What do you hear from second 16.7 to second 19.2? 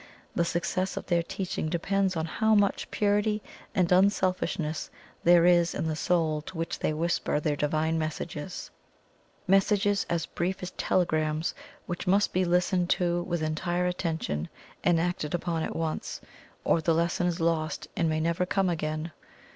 the lesson is lost and may never come again."